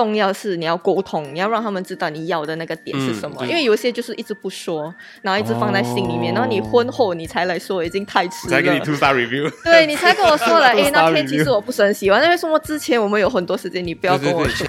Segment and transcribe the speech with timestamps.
[0.00, 3.36] 重要是你要沟通，你要让他们知道你要的那个点是什么。
[3.40, 8.50] 嗯因为有一些就是一直不说，然后一直放在心里面，然后你婚后你才来说，已经太迟了。
[8.56, 9.50] 才给你 two star review。
[9.62, 14.66] 对你才跟我说了， 诶，Two-star 那天其实我不是很喜欢，因为什么之前我们有很多时间，你不要跟我对对说。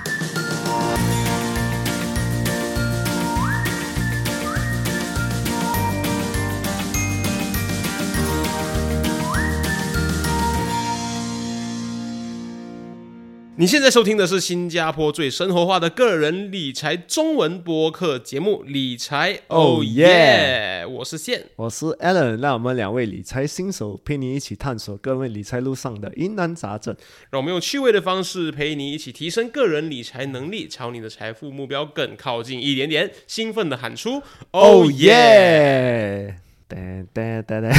[13.62, 21.46] 你现在收听的是新加坡最生活化的个人理财中文播客节目《理财 Oh Oh yeah 我是线。
[21.58, 26.96] 我是 Alan，让我们两位理财新手陪你一起探索各位理财路上的疑难杂症。
[27.30, 33.12] 让我们用趣味的方式陪你一起提升个人理财能力，朝你的财富目标更靠近一点点。
[33.28, 36.34] 兴奋的喊出 Oh “Oh yeah”！
[36.72, 37.74] 噔噔噔噔，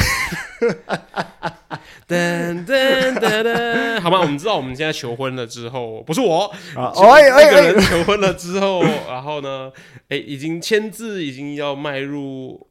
[2.06, 4.20] 噔噔噔噔，好吧？
[4.20, 6.44] 我们知道我们现在求婚了之后，不是我，
[6.76, 9.72] 啊，求哎哎那个人哎，求婚了之后，然后呢，
[10.10, 12.68] 哎，已经签字，已经要迈入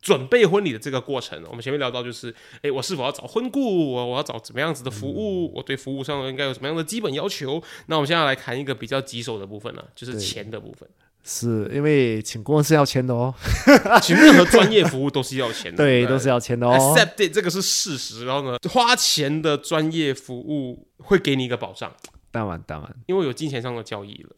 [0.00, 1.48] 准备婚礼的这个过程了。
[1.48, 3.92] 我们前面聊到就是，哎，我是否要找婚顾？
[3.92, 5.52] 我我要找怎么样子的服务？
[5.52, 7.60] 我对服务上应该有什么样的基本要求？
[7.86, 10.88] 那我们现在来谈一个比较棘手的部分呢、就是对钱的部分。
[11.28, 13.34] 是因为请顾问是要钱的哦，
[14.00, 16.72] 请任何专业服务都是要钱的，对，都是要钱的哦。
[16.72, 18.24] accept it，这个是事实。
[18.24, 21.92] 然后呢，花钱的专业服务会给你一个保障，
[22.30, 24.30] 当然当然，因为有金钱上的交易了。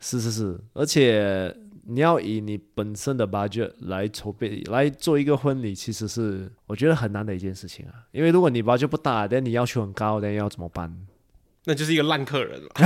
[0.00, 7.94] 是是是，而且你要以你本身的 budget 来筹备来做一个婚礼，其实是我觉得很难的一件事情啊。
[8.10, 10.92] 因为如果你 budget 不大，但你要求很高，但要怎么办？
[11.64, 12.68] 那就是一个烂客人了，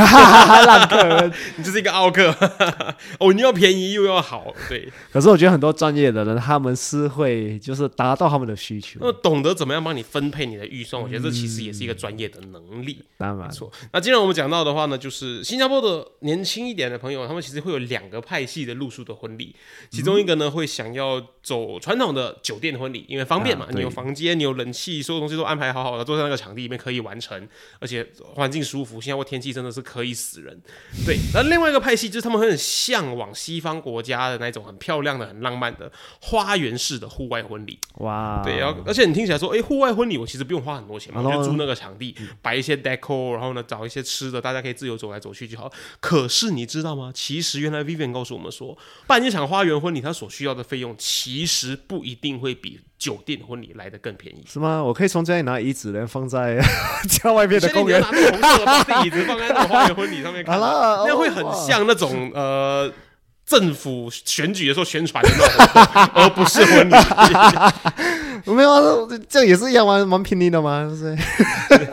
[0.67, 1.33] 烂客人。
[1.57, 2.35] 你就是一个傲客。
[3.19, 8.99] 哦，你又便宜又要好，对，可是我觉得很多专业的人，他们是会就是达到他们的需求。
[9.01, 13.03] 那懂得怎么样帮你分配你的预算，我觉得这其实也是一个专业的能力。
[13.17, 13.73] 当然没，错。
[13.93, 19.57] 那既然我们讲到的话呢，就是新加坡的年轻一点的朋友，他们其实会有两个派系的路数的婚礼，
[19.91, 27.49] 其中一个呢会想要走传统的酒店婚礼，因为方便嘛，啊你有房间，你有冷气，所有东西都安排好好的，坐在那个场地里面可以完成，
[27.81, 29.01] 而且环境舒服。
[29.01, 30.61] 新加坡天气真的是可以死人。
[31.07, 35.91] 对，那另外一个派系就是他们很向往西方国家的那种很漂亮的、很浪漫的
[36.21, 37.79] 花园式的户外婚礼。
[37.99, 45.73] 哇，对，然后而且你听起来说，哎，户外婚礼我其实不用花很多钱嘛，我就租那个场地，摆一些 deco，然后呢找一些吃的，大家可以自由走来走去就好。
[46.01, 47.13] 可是你知道吗？
[47.15, 54.45] 其实原来 Vivian 告诉我们说，办一场花园婚礼，它所需要的费用其实不一定会比酒店婚礼来的更便宜。
[54.47, 54.83] 是吗？
[54.83, 56.59] 我可以从家里拿椅子，然后放在
[57.09, 58.03] 家外面的公园。
[58.03, 58.25] 红色
[58.85, 62.93] 的椅子放在那种花园婚礼上面看，好啦那样会很哦像那种呃。
[63.47, 66.95] 政府选举的时候宣传的那种活动，而不是婚礼。
[68.53, 68.83] 没有啊，
[69.29, 71.17] 这样也是一样蛮蛮便宜的嘛，是不是？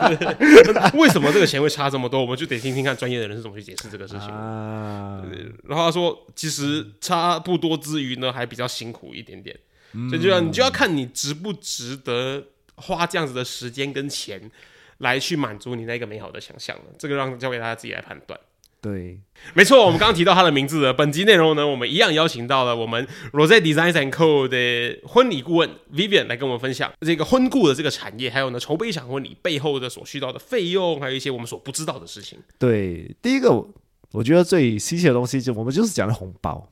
[0.98, 2.20] 为什么这个钱会差这么多？
[2.20, 4.28] 我们就得听听看专业的人是怎么去解释这个事情。
[4.30, 5.22] 啊，
[5.68, 9.56] 然后他说，其实差不多之余呢，还比较辛苦一点点，
[10.08, 12.44] 所以就要你就要看你值不值得
[12.76, 14.50] 花这样子的时间跟钱
[14.98, 16.84] 来去满足你那个美好的想象了。
[16.98, 18.38] 这个让交给大家自己来判断。
[18.80, 19.18] 对，
[19.54, 20.92] 没错，我们刚刚提到他的名字了。
[20.92, 32.38] 本集内容呢，我们一样邀请到了我们 Rose Designs and Co 的婚礼顾问 Vivian 来跟我们分享这个婚顾的这个产业，还有呢筹备一场婚礼背后的所需要的费用，还有一些我们所不知道的事情。
[32.58, 33.66] 对，第一个我
[34.12, 36.68] 我觉得最稀奇的东西，就我们就是讲的红包，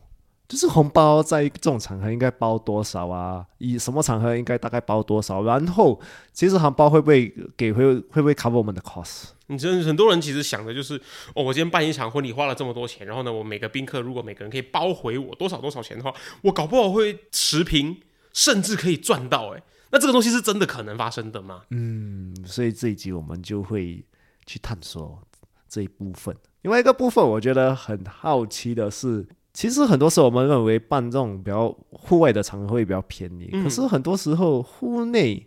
[0.52, 3.42] 就是红包在这种场合应该包多少啊？
[3.56, 5.42] 以什么场合应该大概包多少？
[5.44, 5.98] 然后
[6.30, 9.28] 其实红包会不会给会会不会 cover 我们的 cost？
[9.46, 11.00] 你真的很多人其实想的就是，
[11.34, 18.02] 哦，我今天办一场婚礼花了这么多钱，然后呢，我每个宾客如果每个人可以包回我多少多少钱的话，我搞不好会持平，
[18.34, 19.54] 甚至可以赚到。
[19.54, 21.62] 哎，那这个东西是真的可能发生的吗？
[21.70, 24.04] 嗯，所以这一集我们就会
[24.44, 25.18] 去探索
[25.66, 26.36] 这一部分。
[26.60, 35.46] 另外一个部分，我觉得很好奇的是，其实很多时候我们认为办这种比较户外的场合会比较便宜，嗯可是很多时候户内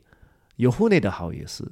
[0.58, 1.64] 有户内的好也是。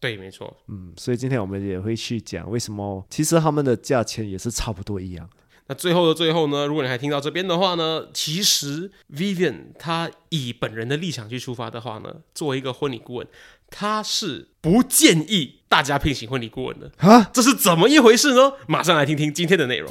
[0.00, 0.54] 对，没错。
[0.68, 5.28] 嗯，所以今天我们也会去讲为什么其实他们的价钱也是差不多一样。
[5.66, 13.26] 那最后的最后呢，如果你还听到这边的话呢，其实 Vivian 他以本人的立场去出发的话呢，作为一个婚礼顾问，
[13.70, 17.30] 他是不建议大家聘请婚礼顾问的啊。
[17.32, 18.52] 这是怎么一回事呢？
[18.68, 19.90] 马上来听听今天的内容。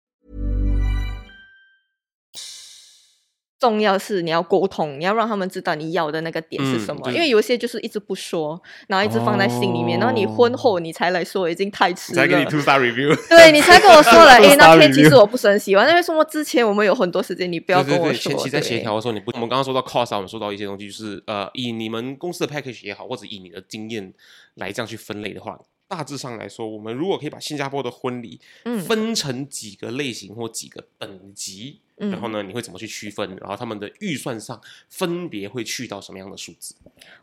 [3.61, 7.01] 重要是你要沟通，你要让他们知道你要的那个点是什么。
[7.05, 12.21] 嗯因为有些就是一直不说，然后一直放在心里面，然后你婚后你才来说，已经太迟了。
[12.21, 13.15] 才给你 two star review。
[13.29, 18.31] 对你才跟我说了， 诶，Two-star 那天其实我不是很喜欢，那为什么之前我们有很多时间，你不要对对对，跟我说？
[18.31, 24.11] 前期在协调的时候，你不，我们刚刚说到 cost 啊，我们说到一些东西，就是呃，以你们公司的 package 也好，或者以你的经验
[24.55, 25.59] 来这样去分类的话，
[25.91, 33.29] 大致上来说，我们如果可以把新加坡的婚礼嗯分成几个类型或几个等级，嗯然后呢，你会怎么去区分？
[33.41, 34.57] 然后他们的预算上
[34.87, 36.73] 分别会去到什么样的数字？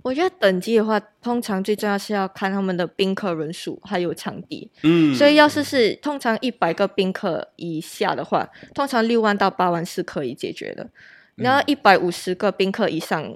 [0.02, 4.70] 我觉得等级的话，通常最重要是要看他们的宾客人数还有场地。
[4.82, 10.90] 嗯所以要是是通常一百个宾客以下的话，通常六万到八万是可以解决的。
[11.36, 13.32] 然后一百五十个宾客以上，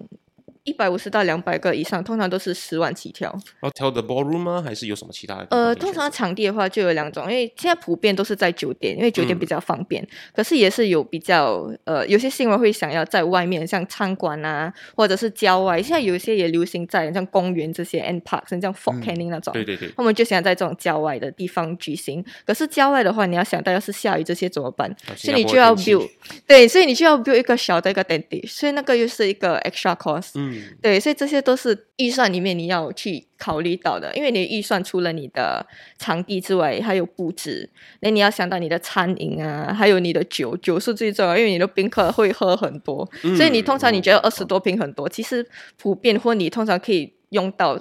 [0.64, 3.28] 一百五十到两百个以上，通常都是十万起跳。
[3.60, 4.62] 然后 tell the ballroom 吗？
[4.64, 5.74] 还是有什么其他的呃？
[5.74, 10.06] 通常场地的话就有两种，因为现在普遍都是在酒店，因为酒店嗯比较方便。
[10.32, 15.82] 可是也是有比较呃，有些新闻会想要在外面，像餐馆啊，或者是郊外。
[15.82, 19.52] 现在有一些也流行在像公园这些 and park，像 Fort Canning 那种。
[19.52, 22.24] 对对对，他们就想在这种郊外的地方举行。
[22.46, 24.88] 可是郊外的话，你要想到要是下雨这些怎么办？
[25.08, 26.08] 啊所以你就要 build
[26.46, 30.32] 对，所以你就要 build 一个小的一个 tent，所以那个又是一个 extra cost。
[30.34, 35.66] 嗯，对，所以这些都是预算里面你要去考虑到的，因为你的预算除了你的
[35.98, 37.68] 场地之外，还有布置，
[38.00, 45.46] 那你要想到你的餐饮啊，还有你的酒，酒是最重要，因为你的宾客会喝很多，所以你通常你觉得二十多瓶很多，其实
[45.76, 47.78] 普遍婚礼通常可以用到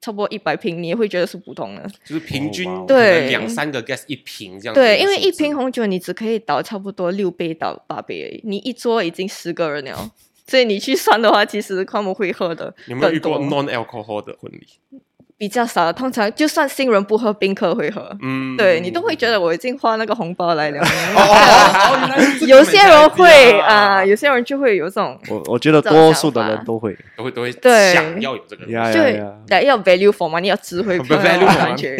[0.00, 1.82] 差不多一百瓶，你也会觉得是普通的。
[2.04, 10.10] 就是平均对两三个 guest 一瓶这样子对，因为一瓶红酒你只可以倒差不多六杯到八杯而已，你一桌已经十个人了，
[10.48, 14.66] 所以你去算的话，其实他们会喝的有没有遇过 non alcohol 的婚礼？
[15.38, 18.10] 比较少，通常就算新人不喝，宾客会喝。
[18.20, 20.82] 嗯，对你都会觉得我已经花那个红包来了。
[22.44, 31.96] 有些人会啊，有些人就会有这种，我我觉得多数的人都会，都会都会对想要有这个东西呀就会呀来要 value for money，要智慧 value 那种 for 感觉。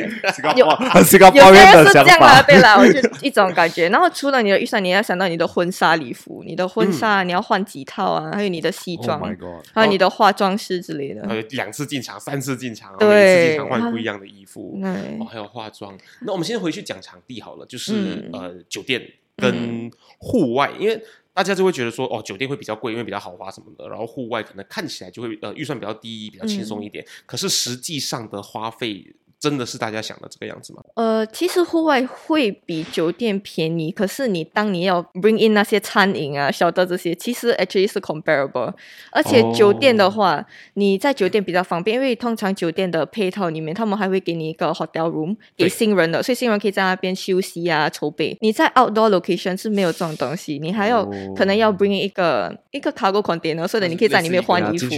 [0.57, 2.43] 有有些人是这样啦，法。
[2.43, 3.89] 对啦，我就一种感觉。
[3.89, 9.37] 然后除了你的预算，你要想到你的婚纱礼服，你的婚纱你要换几套啊，还有你的西 Oh 装，
[9.73, 11.23] 还有你的化妆师之类的。
[11.29, 14.81] 呃，两次进场、三次进场，对每次进场换不一样的衣服，
[15.21, 15.99] 哦，还有化妆。
[16.23, 18.31] 那我们先回去讲场地好了，就是、嗯。
[18.33, 19.01] 呃酒店
[19.37, 21.01] 跟户外，因为
[21.33, 27.05] 大家就会觉得说，哦，酒店会比较贵，因为比较豪华什么的，然后户外可能看起来就会呃预算比较低，比较轻松一点。
[27.25, 29.07] 可是实际上的花费
[29.41, 30.83] 真的是大家想的这个样子吗？
[30.95, 38.75] 呃，其实户外会比酒店便宜，可是你当你要 bring in 那些餐饮啊、小的这些，其实 actually 是 comparable。
[39.13, 40.45] 而且酒店的话，
[40.75, 48.37] 你在酒店比较方便，因为通常酒店的配套里面，他们还会给你一个 hotel room 给新人的，所以新人可以在那边休息啊、筹备。
[48.41, 54.89] 你在 outdoor location 是没有这种东西，你还要、哦可能要 bring in 一个一个 cargo container，所以你可以在里面换衣服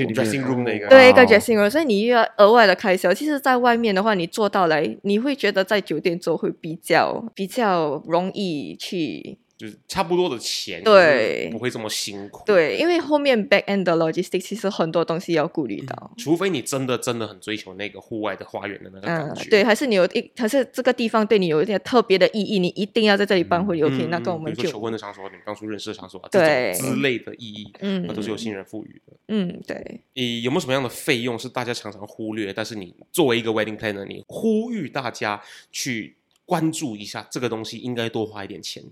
[0.88, 3.12] 对，一个哦 dressing room，所以你又要额外的开销。
[3.12, 12.42] 其实，在外面的话，你做到来，你会觉得在酒店做会比较比较容易去就是差不多的钱，对不会这么辛苦。。
[12.46, 16.10] 对，因为后面 back end 的 logistics 其实很多东西要顾虑到。
[16.16, 23.82] 除非你真的真的很追求那个户外的花园的那个感嗯觉，，对，还是你有一，还是这个地方对你有一点特别的意义，你一定要在这里办婚礼。
[23.82, 29.12] OK，那跟我们就比如说求，婚的场所，你们当初认识的场所啊，对之类的意义，嗯那都是由新人赋予的。
[29.28, 30.00] 嗯，对。
[30.14, 38.82] 你有没有什么样的费用是大家常常忽略，但是你作为一个 wedding planner，你呼吁大家去关注一下这个东西，应该多花一点钱。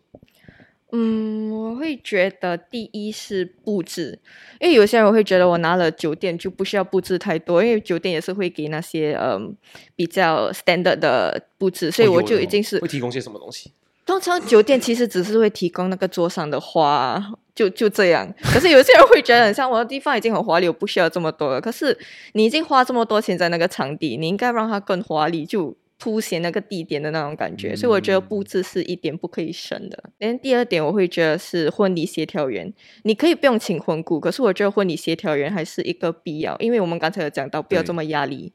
[0.93, 4.19] 嗯，我会觉得第一是布置，
[4.61, 9.55] 因为有些人会觉得我拿了酒店就不需要布置太多，因为酒店也是会给那些嗯
[9.95, 13.73] 比较 standard 的布置，所以我就已经是会提供些什么东西？
[14.07, 17.23] 通常酒店其实只是会提供那个桌上的花，
[17.55, 18.27] 就就这样。
[18.43, 21.61] 可是有些人会觉得，很像我的地方已经很华丽，我不需要这么多了。
[21.61, 21.95] 可是
[22.33, 27.75] 你已经花这么多钱在那个场地，你应该让它更华丽，就凸显那个地点的那种感觉。
[27.75, 30.05] 所以我觉得布置是一点不可以省的。
[30.19, 38.53] 连第二点，我会觉得是婚礼协调员，你可以不用请婚顾，可是我觉得婚礼协调员还是一个必要，因为我们刚才有讲到，不要这么压力。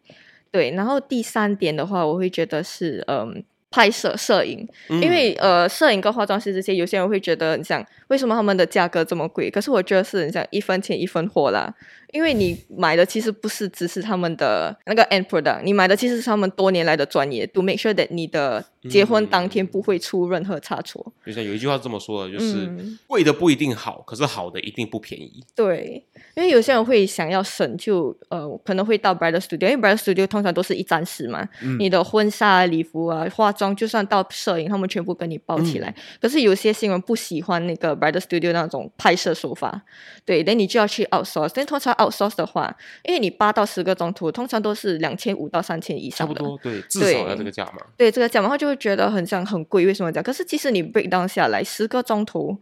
[0.52, 3.44] 对，然后第三点的话，我会觉得是嗯。
[3.76, 9.50] 拍摄摄影，因为呃，摄影跟化妆师这些，有些人会觉得你想，为什么他们的价格这么贵？
[9.50, 11.74] 可是我觉得是你想一分钱一分货啦。
[12.14, 21.12] 因为你买的其实不是只是他们的那个 end product，你买的其实是他们多年来的专业，to make sure that 你的结婚当天不会出任何差错。
[21.26, 25.44] 就像有一句话这么说的，就是嗯贵的不一定好，可是好的一定不便宜。
[25.56, 26.06] 对，
[26.36, 31.48] 因为有些人会想要省就，呃可能会到 bridal studio，因为 bridal studio 通常都是一站式嘛，
[31.80, 35.94] 你的婚纱啊、礼服啊、化妆，就算到摄影，他们全部跟你包起来。
[36.22, 39.82] 可是有些新人不喜欢那个 bridal studio 那种拍摄手法，
[40.26, 41.52] 对，那你就要去 outsource。
[41.56, 47.78] 但通常 outsource 的话，因为你八到十个钟头，通常都是两千五到三千以上的，差不多，对，至少要这个价嘛。
[47.98, 50.24] 对这个价嘛，然后就会觉得很像很贵，为什么这样？
[50.24, 52.58] 可是其实你 break down 下来，十个钟头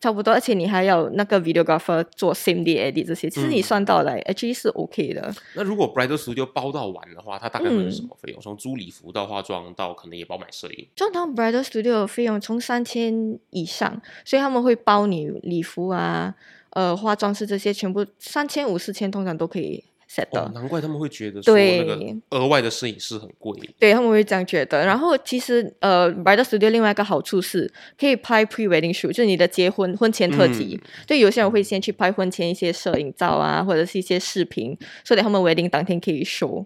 [0.00, 5.30] 差不多，而且你还要那个 videographer 做 same day edit 这些，其实你算到来、actually 是 OK 的。
[5.54, 8.40] 那如果 bridal studio 包到完的话，它大概会是嗯什么费用？
[8.40, 10.88] 从租礼服到化妆到可能也包买摄影。
[10.96, 16.34] 正常 bridal studio 的费用从三千以上，所以他们会包你礼服啊、
[16.70, 20.44] 呃化妆师这些全部三千五、四千，通常都可以 set 到。
[20.44, 23.58] 哦，难怪他们会觉得说对那个额外的摄影师很贵。
[23.78, 24.84] 对他们会这样觉得。
[24.84, 30.80] 然后其实呃，bridal studio 另外一个好处是可以拍 pre wedding shoot，就是你的结婚婚前特辑。
[31.06, 36.64] 对，有些人会先去拍婚前一些摄影照啊，或者是一些视频，所以他们 wedding 当天可以 show。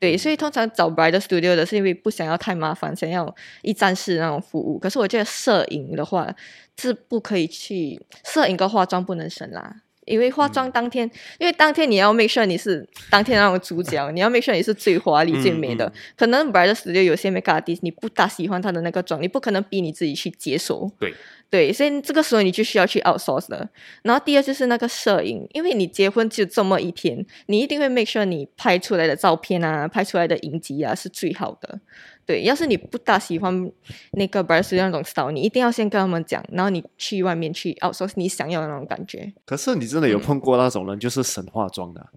[0.00, 4.78] 对，所以通常找 bridal studio 的是因为不想要太麻烦，想要一站式那种服务。
[4.78, 6.32] 可是我觉得摄影的话
[6.78, 9.82] 是不可以去，摄影跟化妆不能省啦。
[10.08, 15.86] 因为化妆当天，因为当天你要 make sure 你是当天那种主角， 你要 make sure 你是最华丽、最美的。
[15.86, 20.90] 嗯可能 bridal studio 有些 make artist 你不大喜欢他的那个妆，你不可能逼你自己去接受。
[20.98, 21.14] 对
[21.50, 23.68] 对，所以这个时候你就需要去 outsource 的。
[24.02, 31.80] 然后第二就是那个摄影，因为你结婚就这么一天，你一定会 make sure 你拍出来的照片啊、拍出来的影集啊是最好的。
[32.28, 33.72] 对，要是你不大喜欢
[34.12, 39.32] 那个 studio 那种 style，你一定要先跟他们讲，然后你去外面去 outsource 你想要的那种感觉。
[39.46, 42.08] 可是你真的有碰过那种人，就是神化妆的啊，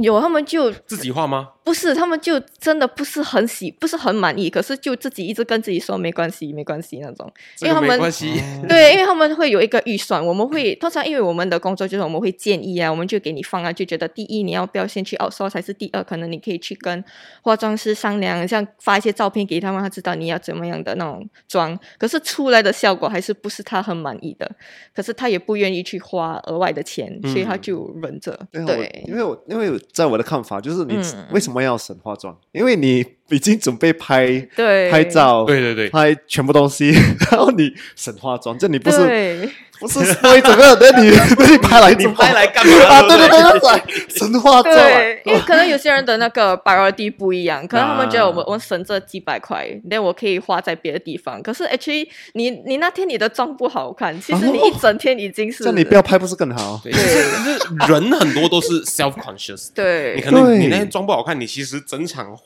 [0.00, 1.48] 有他们就自己化吗？
[1.70, 8.32] 不是，他们就真的不是很喜，不是很满意，可是就自己一直跟自己说没关系，没关系那种，因为他们关系。
[8.68, 17.04] 对，因为他们会有一个预算，我们会通常因为我们的工作就是我们会建议啊，我们就给你方案，就觉得第一你要不要先去 outsource，还是第二可能你可以去跟
[17.42, 24.50] 化妆师商量，像发一些照片给他们，让他知道你要怎么样的那种妆，可是出来的效果还是不是他很满意的，
[24.92, 32.38] 可是他也不愿意去花额外的钱，所以他嗯就忍着，对因为我因为在我的看法就是你嗯为什么要省化妆？
[32.52, 36.90] 因为你已经准备拍对，拍照，对对对，拍全部东西，
[37.30, 39.50] 然后你省化妆，这你不是。
[39.80, 42.84] 不是所以整个 那你那你拍来你做拍来干嘛？
[42.84, 43.00] 啊？
[43.00, 51.42] 对对对对对对，省化妆啊，对，因为可能有些人的那个 priority 不一样，可能他们觉得我们啊我省这几百块，那我可以花在别的地方。
[51.42, 56.78] 可是 actually 你你那天你的妆不好看，其实你一整天已经是这样你不要拍不是更好？
[56.84, 62.36] 对，就是人很多都是 self conscious，对你可能你那天妆不好看，你其实整场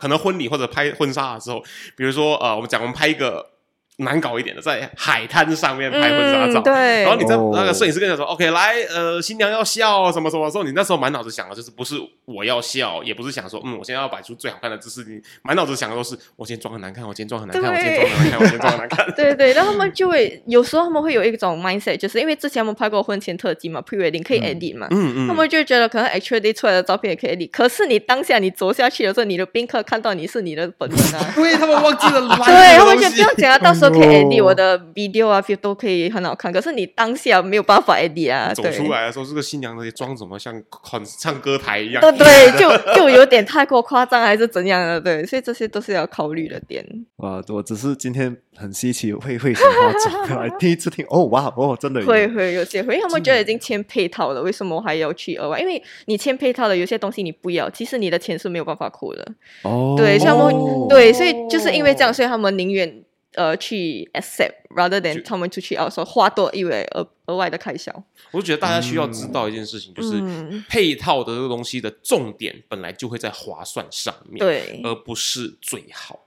[0.00, 1.62] 可能婚礼或者拍婚纱的时候，
[1.96, 3.44] 比如说呃，我们讲我们拍一个
[3.98, 7.02] 难搞一点的，在海滩上面拍婚纱照，嗯对。
[7.02, 10.50] 然后你在哦那个摄影师跟你说，OK，来，呃，新娘要笑什么什么。
[10.50, 11.96] 时候，你那时候满脑子想的就是不是
[12.32, 19.10] 我要笑，也不是想说，嗯，我现在要摆出最好看的姿势，你满脑子想的都是我今天妆很难看，我今天妆很难看，我今天妆很难看，我今天妆很难看。
[19.14, 31.32] 对对，然后他们就会有时候他们会有一种 mindset，就是因为之前我们拍过婚前特辑嘛，pre wedding 可以 edit 嘛，嗯嗯他们就觉得可能 actually 出来的照片也可以 edit，可是你当下你走下去的时候，你的宾客看到你是你的本人啊。
[31.36, 33.10] 对他们忘记了 对，来他们就。
[33.10, 36.52] 不用讲啊，到时候可以 edit 我的 video 啊都可以很好看。
[36.52, 42.00] 可是你当下没有办法 edit 啊，走出来的时候，这个新娘的妆怎么像唱唱歌台一样？
[42.24, 45.00] 对对， 就就有点太过夸张，还是怎样的？
[45.00, 46.84] 对，所以这些都是要考虑的点。
[47.16, 49.92] 哇，我只是今天很稀奇，会会省化
[50.26, 55.58] 妆，第一次听 哦，哇哦，真的有会会有些会，因为他们觉得已经签配套了，为什么我还要去额外？
[55.58, 59.26] 因为你签配套的有些东西你不要，其实你的钱是没有办法扣的。
[59.62, 63.02] 哦，对，像他们、哦对，所以就是因为这样，所以他们宁愿
[63.34, 67.92] 呃去 accept rather than 他们出去 out 说花多一位额额外的开销。
[68.30, 76.20] 我就觉得大家需要知道一件事情，就是嗯配套的这个东西的重点本来就会在划算上面，，对而不是最好。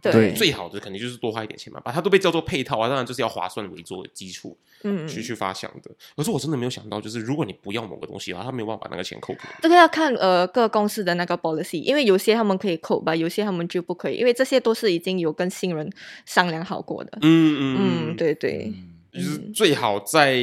[0.00, 5.90] 对最好的肯定就是多花一点钱嘛，把它都被叫做配套啊，当然就是要划算为做基础嗯，去去发想的。
[6.16, 9.48] 可是我真的没有想到，就是如果你不要某个东西的话，他没有办法把那个钱扣给你。
[9.60, 15.90] 这个要看呃各公司的那个 policy，因为有些他们可以扣吧，有些他们就不可以，因为这些都是已经有跟新人
[16.24, 17.18] 商量好过的。
[17.20, 17.78] 嗯嗯
[18.12, 18.72] 嗯，，对对，
[19.12, 20.42] 就是最好在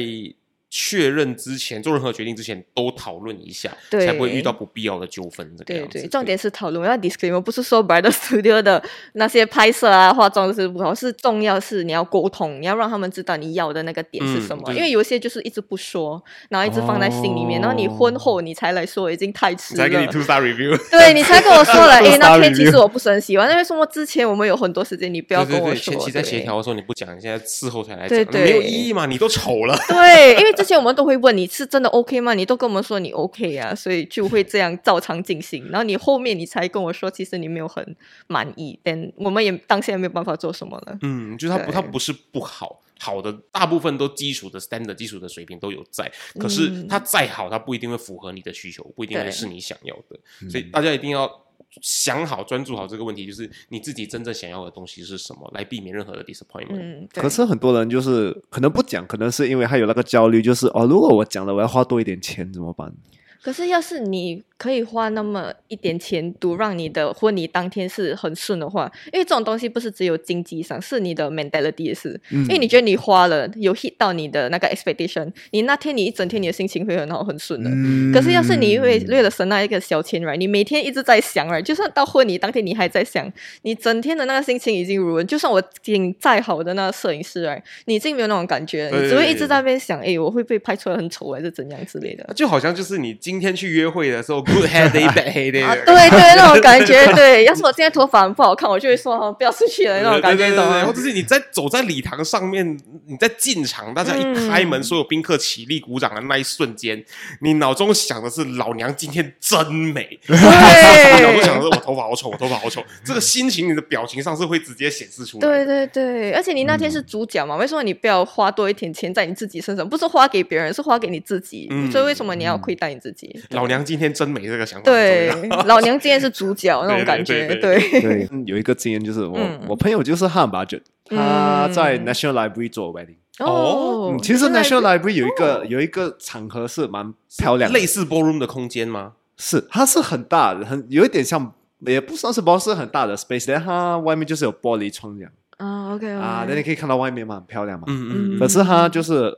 [0.70, 5.46] 确认之前做任何决定之前都讨论一下，对才不会遇到不必要的纠纷。
[5.56, 6.88] 这个对样子对，重点是讨论。
[6.88, 8.82] 要 disclaimer 不是说 Brother Studio 的
[9.14, 14.62] 那些拍摄啊、化妆是不好，是重要是你要沟通，你要让他们知道你要的那个点是什么。
[14.68, 19.82] 嗯因为有些就是一直不说，然后一直放在心里面，哦然后你婚后你才来说，已经太迟了。
[19.82, 20.78] 才给你 two star review。
[20.92, 25.94] 对你才跟我说了， 诶，Two-star 那天其实我不是很喜欢，因为什么之前我们有很多时间，你不要对对对，跟我说。
[25.94, 29.06] 前期在协调的时候你不讲，你现在事后才来讲，对对没有意义嘛？
[29.06, 29.76] 你都丑了。
[29.88, 32.34] 对，因为之前我们都会问你是真的 OK 吗？
[32.34, 35.68] 你都跟我们说你 OK 啊，所以就会这样照常进行。
[35.70, 37.96] 然后你后面你才跟我说，其实你没有很
[38.26, 40.98] 满意，但我们也当下也没有办法做什么了。
[41.02, 50.18] 嗯，就是它不，对它不是不好，好的大部分都基础的 standard 基础的水平都有在，可是嗯它再好，它不一定会符合你的需求，不一定会是你想要的，
[50.50, 51.47] 所以大家一定要。
[51.82, 56.80] 想好、专注好这个问题，就是你自己真正想要的东西是什么，来避免任何的 disappointment。
[56.80, 62.92] 嗯，可是很多人就是可能不讲，可能是因为他有那个焦虑，就是哦，如果我讲了，我要花多一点钱怎么办？
[63.42, 72.20] 可是要是你可以花那么一点钱都，让你的婚礼当天是很顺的话，因为这种东西不是只有经济上，是你的 mentality 也是。
[72.30, 77.70] 嗯因为你觉得你花了有 hit 到你的那个 expectation，你那天你一整天你的心情会很好很顺的。
[77.72, 83.30] 嗯可是要是你因为为了省那一个小钱，right，你每天一直在想，right，就算到婚礼当天你还在想，
[83.62, 92.28] 你整天的那个心情已经如就算我请再好的那个摄影师，right，你已经没有那种感觉，了你只会一直在那边想，哎，我会被拍出来很丑还是怎样之类的。
[92.34, 97.44] 就好像就是你今天去约会的时候，good hair day bad hair day，啊，对对，那种感觉， 对。
[97.44, 100.92] 要是我今天头发很不好看，我就会说啊不要出去了那种感觉，对对对对，懂吗或？
[100.94, 102.66] 者是你在走在礼堂上面，
[103.06, 107.04] 你在进场，大家一开门，嗯所有宾客起立鼓掌的那一瞬间，
[107.42, 110.34] 你脑中想的是老娘今天真美，对
[111.22, 115.86] 脑中想的是我头发好丑，我头发好丑，这个心情你的表情上是会直接显示出来对的。
[115.88, 119.86] 对对，而且你那天是主角嘛，为什么你不要花多一点钱在你自己身上？
[119.86, 121.66] 不是花给别人，是花给你自己。
[121.70, 123.17] 嗯所以为什么你要亏待你自己？
[123.50, 125.28] 老娘今天真没，这个想法对，
[125.66, 129.60] 老娘今天是主角那种感觉， 对对对对，嗯有一个经验就是我、嗯。
[129.68, 133.16] 我朋友就是汉 budget，他在嗯 National Library 做 wedding。
[133.40, 139.12] 哦嗯，其实 National Library 有一个、有一个场合是蛮漂亮的，类似 ballroom 的空间吗？
[139.36, 141.52] 是它是很大的，很有一点像，
[141.86, 145.32] 也不算是包，是很大的 space，但它外面就是有玻璃窗这样。
[145.58, 147.84] 啊，OK 啊，那你可以看到外面嘛，很漂亮嘛。
[147.88, 149.32] 嗯嗯嗯，可是它就是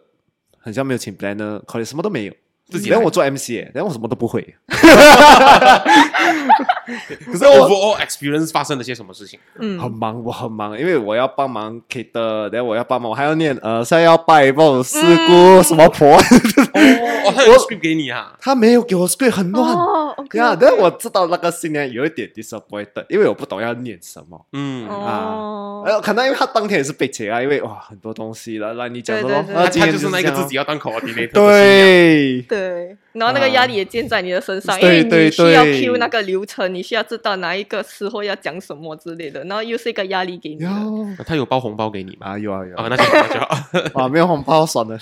[0.58, 2.32] 很像没有请 planner，可能什么都没有。
[2.70, 4.54] 自己来连我做 MC，耶连我什么都不会。
[7.26, 9.38] 可是 overall experience 发生了些什么事情？
[9.58, 18.32] 嗯很忙，我很忙，因为我要帮忙 K 的，然后我要帮忙，我还要念呃，现在要拜奉师姑、嗯什么婆，哦，他有 script 给你啊？
[18.40, 19.72] 他没有给我 script 很乱。
[19.72, 24.46] 哦，OK，呀，但我知道那个新年有一点 disappointed，因为我不懂要念什么。
[24.52, 29.54] 嗯，哦，呃，可能因为他当天也是被切啊，因为哇很多东西了，那你讲的咯对对。
[29.54, 40.62] 对啊他就是那个自己要当 coordinator 的对 对，然后那个压力也建在你的身上，因对为你对需要 Q 那个流程，你需要知道哪一个时候要讲什么之类的，然后又是一个压力给你。
[40.62, 42.28] 有他有包红包给你吗？
[42.30, 43.48] 啊有啊有啊，啊那就好，那就好。
[44.04, 44.98] 啊没有红包算了，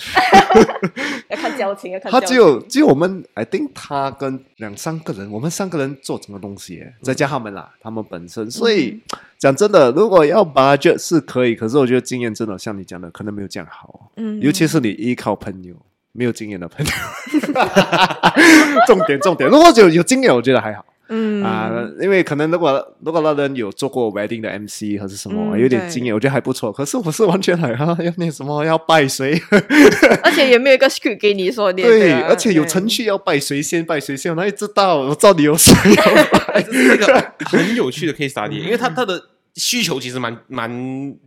[1.29, 2.21] 要看交情，要看交情。
[2.21, 9.01] 他只有只有我们，I think 他跟两三个人，我们三个人做整个东西，再加他们啦，他们本身，所以
[9.39, 15.75] 讲真的，如果要 budget 是可以，可是我觉得经验真的像你讲的，可能没有这样好，嗯尤其是你依靠朋友。
[16.13, 16.93] 没有经验的朋友，
[18.87, 19.49] 重点重点。
[19.49, 20.85] 如果有有经验，我觉得还好。
[21.11, 21.71] 嗯啊，
[22.03, 26.71] 因为可能如果如果那人有做过 wedding 的 MC 或是什么，嗯有点经验，我觉得还不错。
[26.71, 29.41] 可是我是完全很啊， 要念什么，要拜谁，
[30.23, 34.97] 而且也没有一个 script 给你说，对，啊而且有程序要拜谁先拜谁先，我哪里知道？
[35.01, 36.05] 我到底有谁要
[36.39, 36.61] 拜。
[36.63, 39.19] 这是一个很有趣的 case study，因为他他的
[39.59, 40.71] 需求其实蛮蛮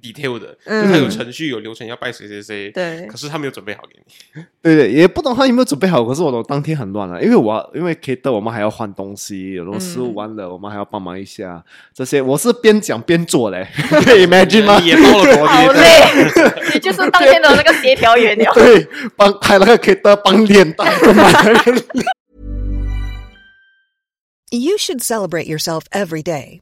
[0.01, 4.43] detail 的，嗯就他有程序有流程要拜谁谁谁，对可是他没有准备好给你。
[4.63, 6.03] 对对，也不懂他有没有准备好。
[6.05, 11.63] 可是我懂当天很乱了，因为我因为 K 的我们还要换东西，有东西嗯完了，我们还要帮忙一下
[11.93, 12.21] 这些。
[12.21, 13.67] 我是边讲边做嘞，
[14.03, 14.79] 可以 imagine 吗？
[14.79, 15.81] 你也到了多 好累，
[16.73, 18.51] 你就是当天的那个协调员了。
[18.55, 21.29] 对，帮拍那个 K 的帮脸大干嘛
[24.51, 26.61] ？You should celebrate yourself every day,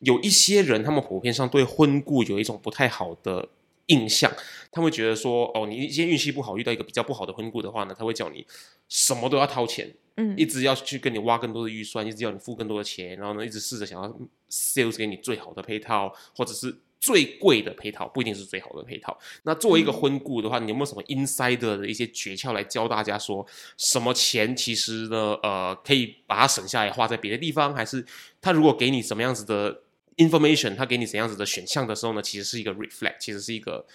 [0.00, 3.48] 有一些人，他们普遍上对婚顾有一种不太好的
[3.86, 4.32] 印象，
[4.70, 8.46] 他会觉得说，哦，你今天运气不好，遇到一个比较不好的婚顾的话呢，他会叫你
[8.88, 14.08] 什么都要掏钱，嗯一直要去跟你挖更多的预算，一直要你付更多的钱，然后呢，一直试着想要
[14.50, 19.18] sales 给你最好的配套，或者是最贵的配套，不一定是最好的配套。
[19.42, 23.44] 那作为一个婚顾的话，你有没有什么 insider 的一些诀窍来教大家说，
[23.76, 28.04] 什么钱其实呢，呃，可以把它省下来花在别的地方，还是
[28.40, 29.82] 他如果给你什么样子的
[30.16, 33.86] information，他给你怎样子的选项的时候呢，其实是一个 reflect，其实是一个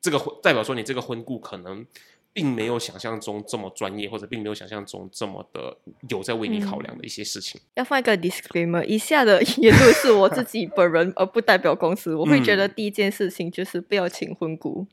[0.00, 1.84] 这个代表说你这个婚故可能
[2.34, 5.74] 并没有想象中这么专业，或者并没有想象中这么的
[6.08, 7.60] 有在为你考量的一些事情。
[7.74, 12.12] 要放一个 disclaimer，以下的言论是我自己本人，而不代表公司。
[12.12, 14.84] 我会觉得第一件事情就是不要请婚顾，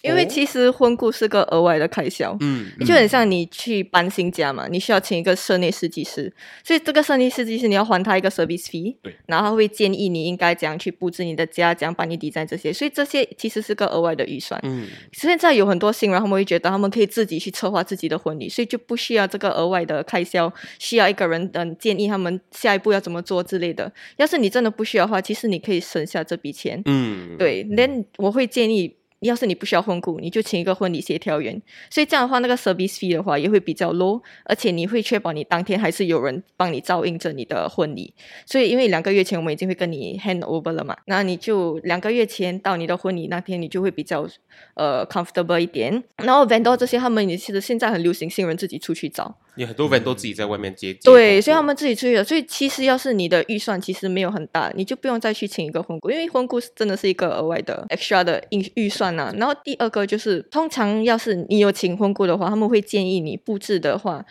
[0.00, 2.34] 因为哦其实婚顾是个额外的开销。
[2.40, 6.32] 嗯，就很像你去搬新家嘛，你需要请一个室内设计师，
[6.64, 14.58] 所以这个室内设计师你要还他一个 service fee，对，然后他会建议你应该怎样去布置你的家，怎样帮你 design 这些，所以这些其实是个额外的预算。
[14.64, 14.86] 嗯。
[15.12, 23.92] 现在有很多新人，他们会觉得他们可以自己去策划自己的婚礼，所以就不需要这个额外的开销，需要一个人嗯建议他们下一步要怎么做之类的。
[24.16, 26.80] 要是你真的不需要的话，其实你可以省下这笔钱。
[26.84, 31.60] 嗯，对，then 我会建议，要是你不需要婚顾，你就请一个婚礼协调员。
[31.90, 38.14] 所以这样的话，那个 service fee 的话也会比较 low，而且你会确保你当天还是有人帮你照应着你的婚礼。
[38.46, 44.28] 所以因为两个月前我们已经会跟你 hand over 了嘛，那你就两个月前到你的婚礼那天，你就会比较
[44.74, 46.02] 呃 comfortable 一点。
[46.18, 49.36] 然后 vendor 这些他们也其实现在很流行新人自己出去找。
[49.58, 50.94] 有很多人都自己在外面接。
[51.04, 52.24] 对，所以他们自己出去了。
[52.24, 64.24] 所以其实要是你的预算其实没有很大，你就不用再去请一个婚顾，因为婚顾是真的是一个额外的 extra 的预预算呐、然后第二个就是，通常要是你有请婚顾的话，他们会建议你布置的话。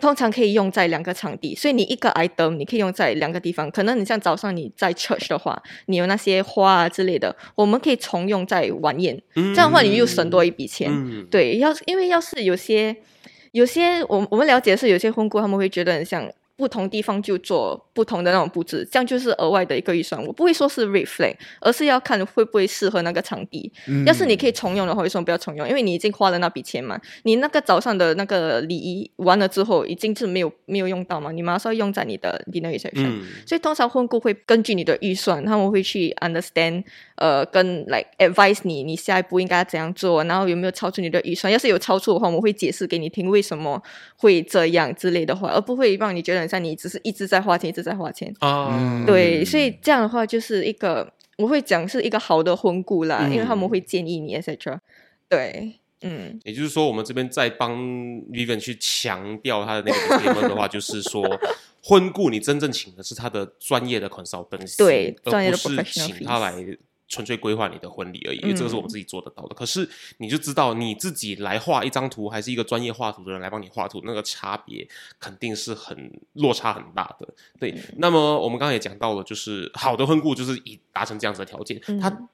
[0.00, 3.70] 通常可以用在两个场地，所以你一个 item 你可以用在两个地方。
[3.70, 9.14] 可能你像早上你在 church 的话，你有那些花啊之类的，我们可以重用在晚宴。
[9.34, 10.90] 嗯这样的话，你又省多一笔钱。
[10.90, 12.96] 嗯，对，要因为要是有些
[13.52, 20.22] 有些我我们了解的是有些婚顾他们会觉得很像不同地方就做不同的那种布置，这样就是额外的一个预算。
[20.26, 23.72] 我不会说是 reflect，而是要看会不会适合那个场地。
[24.04, 25.66] 要是你可以重用的话，为什么不要重用？
[25.66, 33.08] 因为你已经花了那笔钱嘛，你那个早上的那个礼仪完了之后，已经是没有没有用到嘛，你马上要用在你的 dinner reception。
[33.08, 41.50] 嗯所以通常婚顾会根据你的预算，他们会去 understand，呃，跟 like advise 你，你下一步应该怎样做，然后有没有超出你的预算。
[41.50, 43.82] 要是有超出的话，我们会解释给你听为什么
[44.16, 48.34] 会这样之类的话，而不会让你觉得很像你只是一直在花钱，一直在花钱。
[48.40, 54.78] 啊，嗯对，所以这样的话就是一个，我会讲是一个好的婚顾啦，因为他们会建议你 etc。
[55.28, 57.78] 对，嗯，也就是说，我们这边在帮
[58.32, 61.24] Vivian 去强调他的那个 disclaimer 的话， 就是说，
[61.82, 66.52] 婚顾你真正请的是他的专业的 consultant，对专业的而不是请他来
[67.10, 69.54] 纯粹规划你的婚礼而已，因为这个是我们自己做得到的。
[69.54, 69.86] 可是
[70.18, 77.28] 你就知道，你自己来画一张图，还是一个专业画图的人来帮你画图，那个差别肯定是很落差很大的。
[77.58, 82.28] 对，那么我们刚刚也讲到了，就是好的婚顾就是以达成这样子的条件，嗯他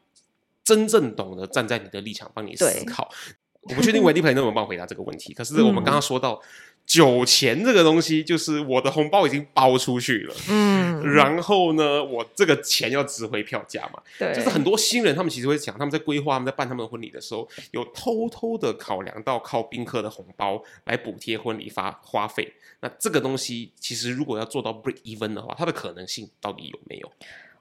[0.63, 3.11] 真正懂得站在你的立场帮你思考。
[3.63, 6.41] 我不确定 Wendy Play 能不能帮我回答这个问题，可是我们刚刚说到。
[6.87, 22.55] 酒钱这个东西，就是我的红包已经包出去了，嗯，然后呢，我这个钱要值回票价嘛，对，就是很多新人他们其实会想，他们在规划、他们在办他们的婚礼的时候，有偷偷的考量到靠宾客的红包来补贴婚礼发花费。
[22.81, 27.11] 那这个东西其实如果要做到 break even 的话，它的可能性到底有没有？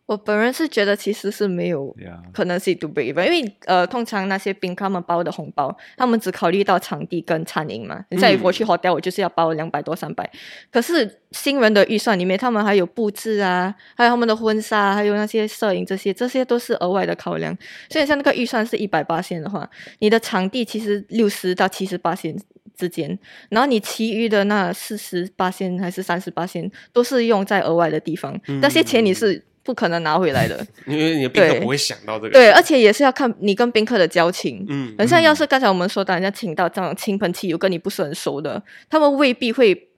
[0.05, 1.95] 我本人是觉得其实是没有
[2.31, 8.05] 可能是 to break even，因为呃，通常那些宾客们包的红包，他们只考虑到场地跟餐饮嘛。
[8.11, 10.29] 你像嗯我去 hotel，我就是要包两百多三百，
[10.71, 17.57] 可是新人的预算里面，他们还有布置啊，还有他们的婚纱，还有那些摄影这些，这些都是额外的考量。
[17.89, 19.67] 所以像那个预算是一百八线的话，
[19.99, 22.37] 你的场地其实六十到七十八线。
[22.77, 30.65] 之间，然后你其余的那四十八线还是三十八线，都是用在额外的地方，那些钱你是不可能拿回来的。
[30.85, 32.29] 因为你的宾客不会想到这个。
[32.29, 34.63] 对，而且也是要看你跟宾客的交情。
[34.69, 39.89] 嗯，很像要是刚才我们说的，人家请到这种亲朋戚友跟你不是很熟的，他们未必会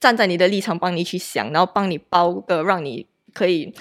[0.00, 3.72] 站在你的立场帮你去想，然后帮你包个让你可以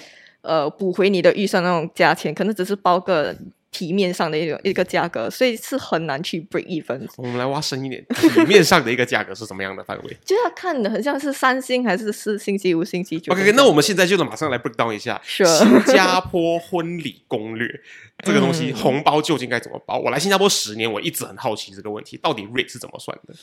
[0.42, 3.36] 呃补回你的预算那种价钱，可能只是包个
[3.74, 7.06] 体面上的一种一个价格，所以是很难去 break even。
[7.18, 17.68] 我们来挖深一点，体面上的一个价格是什么样的范围 就要看的很像是三星还是四星期、五星期、九？OK，那我们现在就能马上来 break down 一下新加坡婚礼攻略
[18.24, 19.98] 这个东西，嗯红包究竟该怎么包？
[19.98, 23.34] 我来新加坡十年，我一直很好奇这个问题，到底 rate 是怎么算的？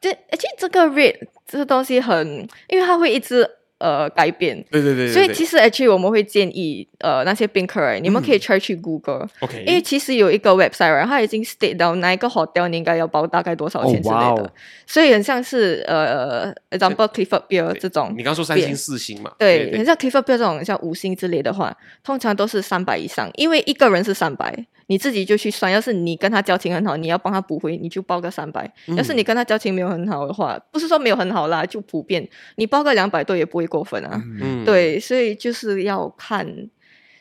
[0.00, 3.48] 这而且这个 rate 这个东西很，因为它会一直
[3.84, 4.56] 呃改变。
[4.70, 5.12] 对对对对对。
[5.12, 14.50] 所以其实 actually 我们会建议呃那些宾客人，你们可以 try 去 Google，、OK，因为其实有一个 website，right，它已经 state 到哪一个 hotel 你应该要包大概多少钱之类的，
[14.86, 19.30] 所以很像是呃 example Clifford Beer 这种你，刚刚说三星四星嘛？
[19.38, 25.70] 对，对很像 Clifford Beer 这种像五星之类的话，通常都是三百以上，因为一个人是三百，你自己就去算。
[25.70, 28.62] 要是你跟他交情很好，你要帮他补回，你就报个三百；
[28.96, 32.26] 要是你跟他交情没有很好的话，不是说没有很好啦，就普遍。
[32.56, 34.22] 你报个两百多也不会过分啊。
[34.40, 36.46] 嗯，对，所以就是要看，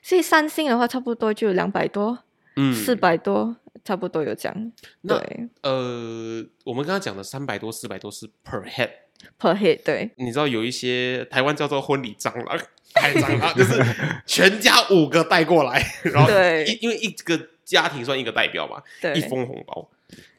[0.03, 2.19] 所以三星的话差不多就两百多，
[2.55, 2.71] 嗯。
[2.71, 4.71] 四百多，差不多有这样。
[5.01, 5.49] 那对。
[5.63, 12.59] 呃，我们刚刚讲的三百多、四百多是 per head，，per head，对，你知道有一些台湾叫做婚礼蟑螂，
[12.93, 13.83] 太蟑螂，就是
[14.27, 16.65] 全家五个带过来，然后对。
[16.65, 19.13] 一因为一个家庭算一个代表嘛，对。
[19.13, 19.89] 一封红包，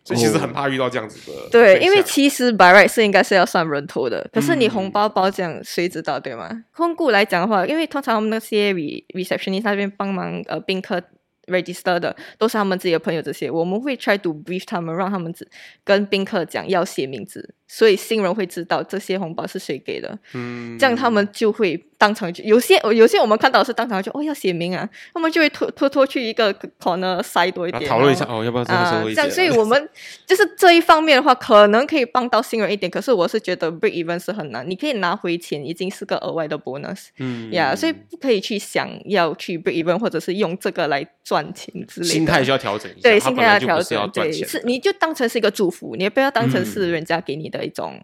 [0.05, 6.65] 所以其实很怕遇到这样子的对对，因为其实 by right 是应该是要算人头的，可是你嗯红包包这样谁知道对吗？
[6.73, 11.03] 婚顾来讲的话，因为通常我们那些 re receptionist 那边帮忙呃宾客
[11.47, 15.49] register 的都是他们自己的朋友，这些我们会 try to brief 他们，让他们只
[15.85, 20.79] 跟宾客讲要写名字，所以新人会知道这些红包是谁给的，嗯。
[20.79, 29.89] 这样他们就会当场就有些有些我们看到是当场就哦要写名啊，他们就会拖拖拖去一个 corner 塞多一点，讨论一下哦，要不要啊这样，所以我们
[30.25, 32.89] 就是这一方面的话，可能可以帮到新人一点。
[32.89, 37.51] 可是我是觉得 break even 是很难，你可以拿回钱，已经是个额外的 bonus 嗯。
[37.53, 42.13] 呀、所以不可以去想要去 break even，或者是用这个来赚钱之类的。
[42.13, 46.95] 心态需要调整一下，对，心态要调整，对，是你就当成是一个祝福，你也不要当成是嗯。
[46.95, 48.01] 人家给你的一种。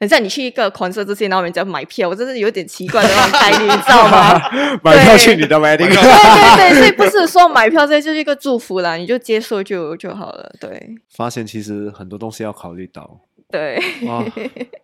[0.00, 4.38] 等下你去一个 concert 之前，然后人家买票，我真是有点奇怪的那种概率，你知道吗？
[4.80, 10.54] 买票去你的 wedding，对 对对，所以不是说买票这就是一个祝福啦，你就接受就就好了。
[10.60, 14.24] 对发现其实很多东西要考虑到，对，哇，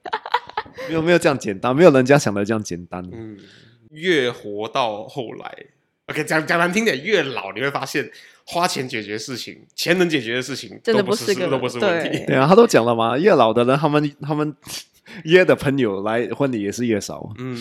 [0.89, 3.01] 没有没有这样简单，没有人家想的这样简单。
[3.13, 3.39] 嗯，
[3.93, 5.55] 越活到后来
[6.07, 8.11] ，OK，讲讲难听点，越老你会发现，
[8.47, 12.25] 花钱解决事情，钱能解决的事情，真的都不不是个都不是问题。
[12.27, 14.55] 对啊，他都讲了嘛，越老的人，他们他们
[15.25, 17.57] 约的朋友来婚礼也是越少，嗯，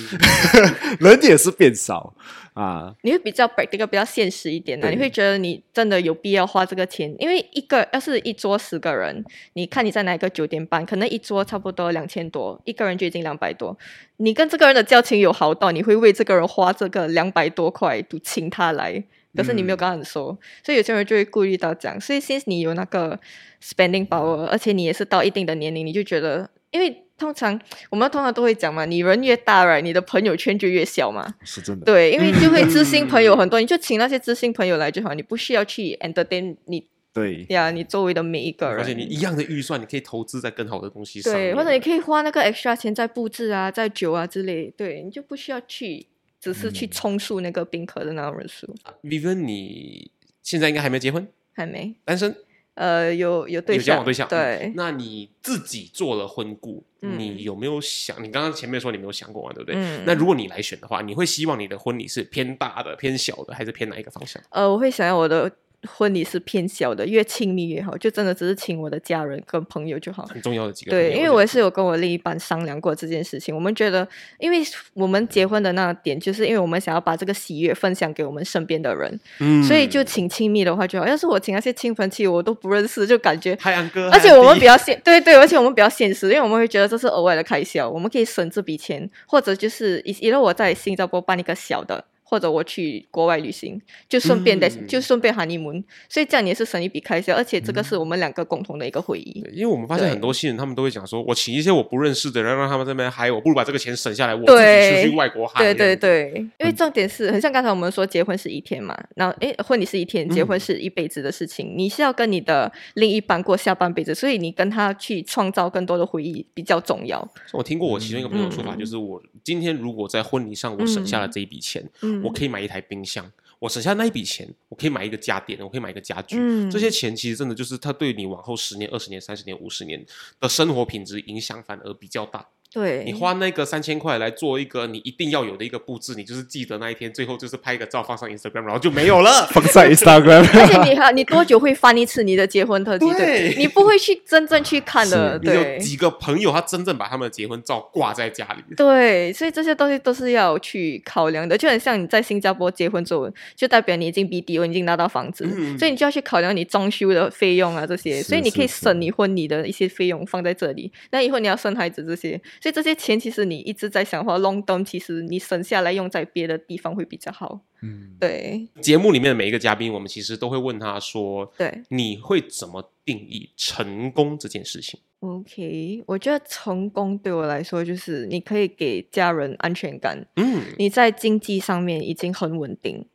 [1.00, 2.14] 人也是变少
[2.54, 2.94] 啊。
[3.02, 13.78] 你会比较 practical，比较现实一点的，对你会觉得你真的有必要花这个钱，因为一个要是一桌十个人，你看你在哪一个酒店办，可能一桌差不多两千多，一个人就已经两百多，
[14.18, 19.04] 你跟这个人的交情有好到，你会为这个人花这个两百多块，就请他来。
[19.36, 22.00] 可是你没有跟他很熟，所以有些人就会顾虑到这样。
[22.00, 23.20] 所以 since 你有那个
[23.64, 31.36] spending power，而且你也是到一定的年龄，你就觉得，因为通常我们通常都会讲嘛，你人越大了，你的朋友圈就越小嘛。
[31.44, 31.86] 是真的。
[31.86, 38.80] 对，因为就会知心朋友很多，你就请那些知心朋友来就好，你不需要去 entertain 你对，呀，你周围的每一个人。
[38.80, 41.32] 而且你一样的预算，你可以投资在更好的东西上。
[41.32, 46.08] 对，或者你可以花那个 extra 钱在布置啊，在酒啊之类，对你就不需要去，
[46.42, 48.68] 只是去充数那个宾客的那种人数。
[49.04, 50.10] Vivian，你
[50.42, 52.36] 现在应该还没结婚，还没，单身，
[52.76, 54.28] 呃，有有对有交，往对象。
[54.28, 58.24] 对嗯，那你自己做了婚顾，嗯你有没有想？
[58.24, 59.76] 你刚刚前面说你没有想过嘛，对不对？
[59.80, 64.42] 嗯那如果你来选的话，你会希望你的婚礼是偏大的、偏小的，还是偏哪一个方向？
[64.50, 65.52] 呃，我会想要我的
[65.88, 70.26] 婚礼是偏小的，越亲密越好，就真的只是请我的家人跟朋友就好。
[70.26, 70.92] 很重要的几个。
[70.92, 73.56] 对，因为我也是有跟我另一半商量过这件事情。
[73.56, 74.06] 我们觉得，
[74.40, 74.62] 因为
[74.94, 81.08] 我们结婚的那个点，就是因为我们想要把这个喜悦分享给我们身边的人，嗯所以就请亲密的话就好。
[81.08, 83.58] 要是我请那些亲朋戚友我都不认识，就感觉。
[83.62, 94.88] 海洋哥，而且我们比较较现对对，而且我们比较现实，因为我们会觉得这是额外的开销，我们可以省这笔钱，或者就是以因为我在新加坡办一个小的，或者我去国外旅行，就顺便的、嗯。
[94.88, 99.46] 就顺便 honeymoon，所以这样也是省一笔开销，而且这个是我们两个共同的一个回忆。
[99.54, 105.64] 因为我们发现很多新人，他们都会讲说，我请一些我不认识的人，让他们这边嗨，我不如把这个钱省下来，我自己对出去外国嗨。
[105.64, 110.48] 对对对，因为重点是很像刚才我们说，结婚是一天嘛，然后诶，婚礼是一天，结嗯。
[110.48, 117.28] 婚是一辈子的事情，你是要跟你的另一半过下半辈子，所以你跟他去创造更多的回忆比较重要。
[117.52, 118.80] 我听过我其中一个朋友说法，嗯。
[118.80, 123.30] 就是我今天如果在婚礼上我省下了这一笔钱，嗯我可以买一台冰箱。
[123.60, 126.36] 我省下那一笔钱，我可以买一个家电，我可以买一个家具。
[126.38, 130.06] 嗯这些钱其实真的就是它对你往后十年、二十年、三十年、五十年
[130.40, 132.46] 的生活品质影响反而比较大。
[132.74, 139.48] 对，你花那个三千块来做一个你一定要有的一个布置，你就是记得那一天，最后就是拍一个照放上 Instagram，然后就没有了。
[139.54, 143.06] 放在 Instagram，而且你还你多久会翻一次你的结婚特辑？
[143.14, 145.78] 对你不会去真正去看的，你有对。
[145.78, 148.76] 几个朋友，他真正把他们的结婚照挂在家里。
[148.76, 160.92] 对，所以这些东西都是要去考量的，就很像你在新加坡结婚之后，就代表你已经 BDO，你已经拿到房子，嗯所以你就要去考量你装修的费用啊这些，所以你可以省你婚礼的一些费用放在这里。
[161.12, 167.60] 那以后你要生孩子这些，所以这些钱其实你一直在想的话，long term 其实你省下来用在别的地方会比较好。
[167.82, 168.66] 嗯，对。
[168.80, 183.06] 节目里面的每一个嘉宾，我们其实都会问他说对：“你会怎么定义成功这件事情，OK，我觉得成功对我来说就是你可以给家人安全感，？”嗯，你在经济上面已经很稳定，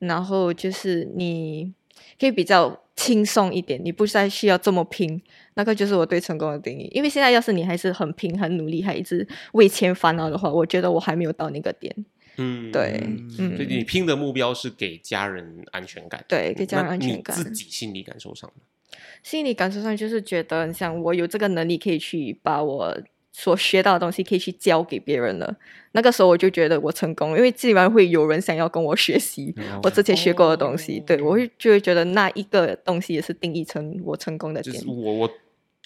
[0.00, 1.72] 然后就是你
[2.18, 5.20] 可以比较轻松一点，你不再需要这么拼，
[5.54, 6.90] 那个就是我对成功的定义。
[6.92, 11.94] 因为现在要是你还是很拼、很努力，还一直为钱烦恼的话，我觉得我还没有到那个点。
[12.36, 13.00] 嗯，对，
[13.38, 18.52] 嗯，所以你拼的目标是给家人安全感，对给家人安全感自己心理感受上
[19.22, 22.96] 心理感受上就是觉得，很像我有这个能力可以去把我
[23.32, 25.56] 所学到的东西可以去教给别人了。
[25.92, 34.86] 那个时候我就觉得我成功了，因为既然会有人想要跟我学习我之前学过的东西，对我会就会觉得那一个东西也是定义成我成功的点就是。
[34.88, 35.30] 我我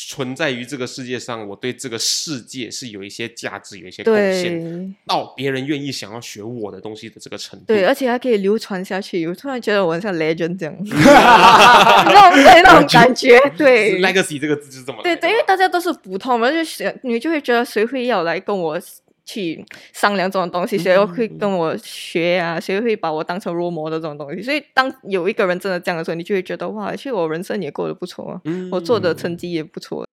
[0.09, 7.67] 存在于这个世界上，我对这个世界是有一些价值，有一些贡献，到别人愿意想要学我的东西的这个程度。
[7.67, 9.27] 对，而且还可以流传下去。
[9.27, 18.81] 我突然觉得我很像 legend 这样， 那种对那种感觉，对 legacy 这个字就是这么对对，因为大家都是普通嘛，就是你就会觉得谁会要来跟我
[19.25, 24.43] 去商量这种东西，谁又会跟我学啊，谁会把我当成 role model 这种东西。
[24.43, 30.07] 所以当有一个人真的这样的时候，你就会觉得哇，其实我人生也过得不错啊，嗯我做的成绩也不错。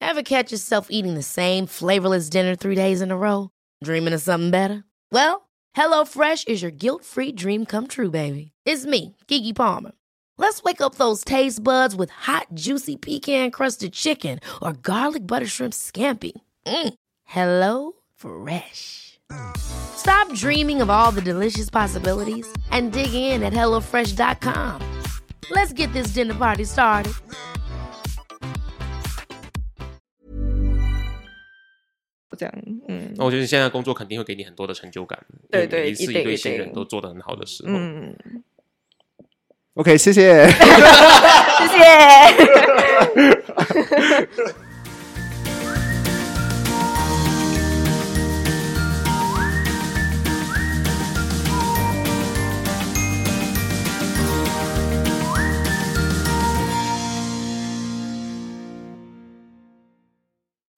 [0.00, 3.48] Ever catch yourself eating the same flavorless dinner three days in a row?
[3.82, 4.84] Dreaming of something better?
[5.10, 8.52] Well, HelloFresh is your guilt free dream come true, baby.
[8.66, 9.92] It's me, Gigi Palmer.
[10.36, 15.46] Let's wake up those taste buds with hot, juicy pecan crusted chicken or garlic butter
[15.46, 16.32] shrimp scampi.
[16.65, 16.93] Mm.
[17.25, 19.19] Hello Fresh.
[19.57, 24.81] Stop dreaming of all the delicious possibilities and dig in at HelloFresh.com.
[25.51, 27.13] Let's get this dinner party started.
[32.37, 32.53] 这样，
[32.87, 35.19] 嗯那我觉得你现在工作肯定会给你很多的成就感，
[35.51, 38.15] 对因为每一次对一定一一对新人定都做得很好的时候，嗯，
[39.73, 40.47] OK，谢谢。
[40.49, 41.83] 谢谢。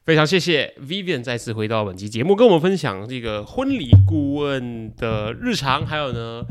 [0.06, 6.46] 非常谢谢 Vivian 再次回到本期节目，跟我们分享这个婚礼顾问的日常，还有呢，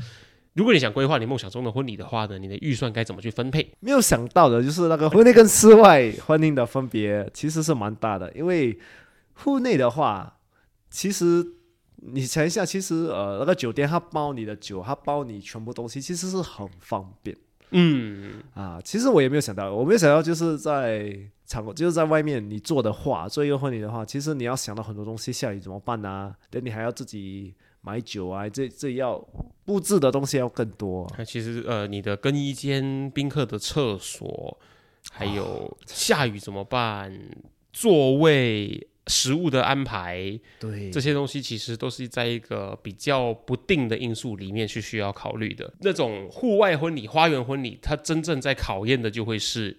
[0.55, 3.71] 如果你想规划你梦想中的婚礼的话呢，你的预算该怎么去分配？
[3.79, 8.77] 没有想到的就是那个婚内跟室外婚姻的分别其实是蛮大的，因为
[9.35, 10.35] 户内的话，
[10.89, 11.41] 其实
[11.95, 17.33] 你想一下，其实呃那个酒店它包你的酒，它包你全部东西，其实是很方便
[17.71, 18.81] 嗯，啊。
[18.83, 26.35] 其实我也没有想到，我没有想到就是在场就是在外面你做的话，做一个婚礼的话，其实你要想到很多东西，下雨怎么办啊？
[26.49, 29.17] 等你还要自己买酒啊，这这要
[29.63, 31.11] 布置的东西要更多。
[31.17, 34.57] 那其实呃，你的更衣间、宾客的厕所，
[35.11, 37.13] 还有下雨怎么办？
[37.71, 45.71] 座位、食物的安排，对，这些东西其实都是在一个比较不定的因素里面去需要考虑的。
[45.81, 49.77] 那种户外婚礼、花园婚礼，它真正在考验的就会是，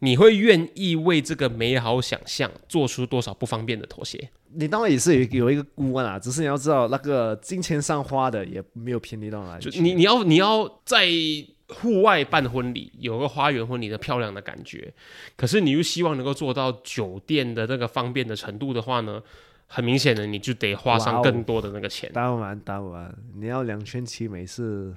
[0.00, 4.30] 你会愿意为这个美好想象做出多少不方便的妥协。
[4.52, 9.70] 你当然也是有有一个顾问啊，只是你要知道那个金钱上花的也没有便宜到哪里去。
[9.70, 11.06] 就你你要你要在
[11.68, 14.94] 户外办婚礼，有个花园婚礼的漂亮的感觉，
[15.36, 19.20] 可是你又希望能够做到酒店的那个方便的程度的话呢，
[19.66, 22.10] 很明显的你就得花上更多的那个钱。
[22.14, 24.94] 当然当然，你要两全其美是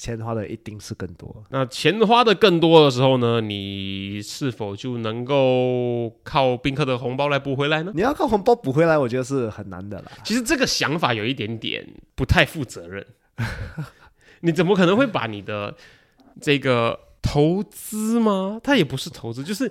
[0.00, 1.44] 钱花的一定是更多。
[1.50, 7.92] 那钱花的更多的时候呢，你是否就能够靠宾客的红包来补回来呢？
[7.94, 10.10] 你要靠红包补回来，我觉得是很难的啦。
[10.24, 13.06] 其实这个想法有一点点不太负责任。
[14.40, 15.76] 你怎么可能会把你的
[16.40, 18.58] 这个投资吗？
[18.64, 19.70] 它也不是投资，就是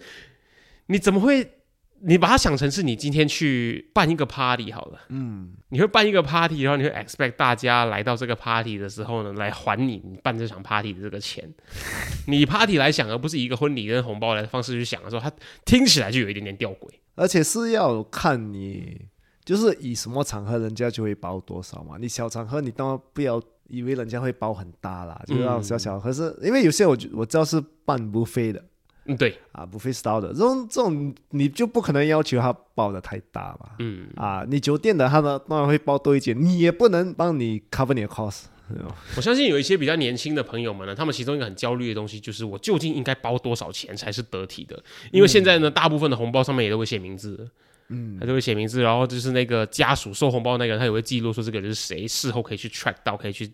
[0.86, 1.54] 你怎么会？
[2.02, 11.54] 你把它想成是你今天去办一个 party 好了，嗯，你会办一个 party，然后你会 expect 大家来到这个 party 的时候呢，来还你你办这场 party 的这个钱。
[12.28, 15.32] 你 party 来想，而不是以一个婚礼跟红包来的方式去想的时候，它
[15.66, 16.90] 听起来就有一点点吊诡。
[17.16, 19.02] 而且是要看你
[19.44, 21.98] 就是以什么场合，人家就会包多少嘛。
[22.00, 26.00] 你小场合，你当然不要以为人家会包很大啦，就要小小。
[26.00, 28.64] 可是因为有些我我知道是办不飞的
[29.10, 33.72] 嗯，对，啊，不费 style 的这种这种，你就不可能要求他包的太大吧。
[33.80, 38.44] 嗯，啊，你酒店的他呢当然会包多一点，你也不能帮你 cover 你的 cost。
[39.18, 44.80] 我相信有一些比较年轻的朋友们呢，他们其中一个很焦虑的东西就是我究竟应该包多少钱才是得体的？
[45.12, 47.50] 因为现在呢，大部分的红包上面也都会写名字，
[47.88, 53.52] 嗯，他就会写名字，然后就是那个家属收红包那个人，他也会记录说这个人是谁，事后可以去 track 到，可以去。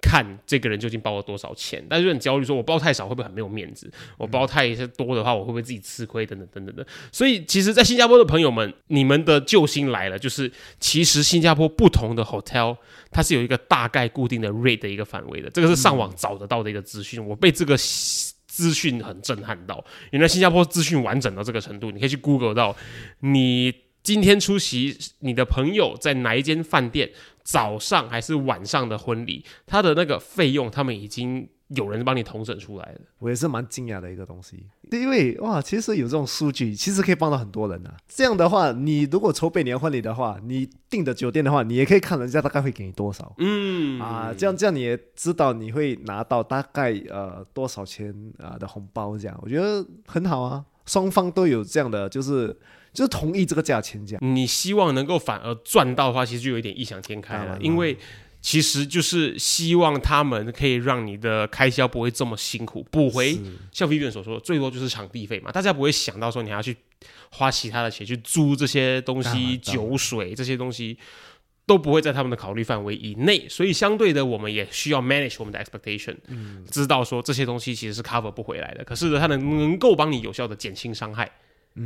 [0.00, 3.90] 看这个人究竟包了多少钱，但是很焦虑，说我包太少会不会很没有面子？
[4.16, 6.24] 我包太多的话，我会不会自己吃亏？
[6.24, 6.86] 等等等等的。
[7.10, 12.76] 所以，其实，在新加坡的朋友们，你们的救星来了，就是其实新加坡不同的 hotel，
[13.10, 17.24] 它是有一个大概固定的 rate 的一个范围的，这个是上网找得到的一个资讯。
[17.26, 22.76] 我被这个资讯很震撼到，原来新加坡资讯完整到这个程度，你可以去 Google 到
[23.20, 23.74] 你
[24.08, 27.10] 今天出席你的朋友在哪一间饭店。
[27.44, 33.00] 早上还是晚上的婚礼，他的那个费用，他们已经有人帮你统整出来了。
[33.18, 37.94] 我也是蛮惊讶的一个东西，因为哇，其实有这种数据，其实可以帮到很多人啊。
[38.06, 43.34] 这样的话，你如果筹备你的婚礼的话，你订的酒店的话，你也可以看人家大概会给你多少。
[43.38, 50.64] 嗯啊，这样这样你也知道你会拿到大概呃多少钱啊的红包，这样我觉得很好啊。
[50.84, 52.54] 双方都有这样的，就是
[52.98, 54.34] 就是同意这个价钱这样。
[54.34, 57.96] 你希望能够反而赚到的话，其实就有一点异想天开了，因为
[58.40, 63.38] 其实就是希望他们可以让你的开销不会这么辛苦，补回
[63.70, 66.76] 像 Vivian 所说，最多就是场地费嘛，大家不会想到说你还要去
[67.30, 70.98] 花其他的钱去租这些东西、酒水这些东西。
[71.68, 81.30] 都不会在他们的考虑范围以内，所以相对的，我们也需要 manage 我们的 expectation，嗯，知道说这些东西其实是 cover 不回来的，可是呢，它能能够帮你有效的减轻伤害，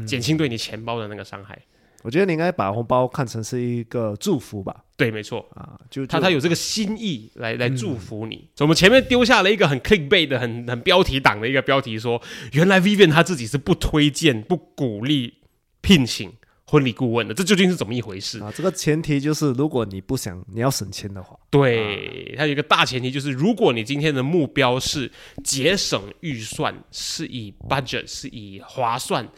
[0.07, 1.59] 减轻对你钱包的那个伤害。
[2.03, 4.85] 我觉得你应该把红包看成是一个祝福吧。
[4.97, 8.49] 对，没错啊，就他他有这个心意来来祝福你。
[8.59, 12.21] 我们前面丢下了一个很 clickbait 的、很很标题党的一个标题，说
[12.53, 15.35] 原来 Vivian 他自己是不推荐、不鼓励
[15.81, 16.33] 聘请。
[16.65, 18.51] 婚礼顾问的，这究竟是怎么一回事啊？
[18.57, 25.11] 这个前提就是，如果你不想你要省钱的话，对，它有一个大前提就是，如果你今天的目标是
[25.45, 29.29] 节省预算，是以 budget，是以划算。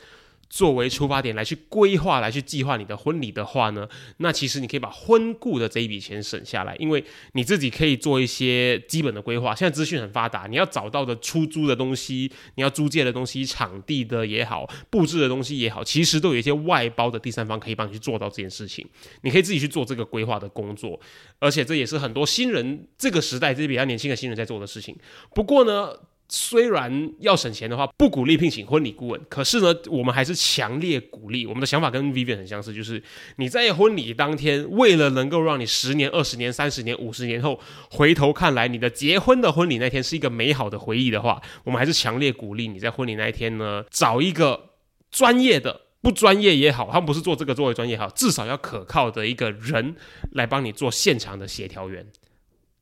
[0.55, 3.89] 作为出发点来去规划、来去计划你的婚礼的话呢，
[4.19, 9.53] 那其实你可以把婚顾的这一笔钱省下来，因为你自己可以做一些基本的规划。
[9.53, 18.89] 现在资讯很发达，你要找到的出租的东西，你要租借的东西，场地的也好，布置的东西也好，其实都有一些外包的第三方可以帮你去做到这件事情。
[19.23, 21.01] 你可以自己去做这个规划的工作，
[21.41, 24.97] 而且这也是很多新人这个时代这些比较年轻的新人在做的事情。
[25.35, 25.93] 不过呢。
[26.29, 31.47] 虽然要省钱的话，不鼓励聘请婚礼顾问，可是呢，我们还是强烈鼓励。
[31.47, 33.03] 我们的想法跟 Vivian 很相似，就是
[33.37, 37.61] 你在婚礼当天，为了能够让你十年、二十年、三十年、五十年后
[37.91, 44.71] 回头看来，你的结婚的婚礼那天是一个美好的回忆的话，我们还是强烈鼓励你在婚礼那一天呢，找一个
[45.11, 49.95] 专业的，不专业也好，他们不是做这个作为专业好，至少要可靠的一个人
[50.33, 52.07] 来帮你做现场的协调员。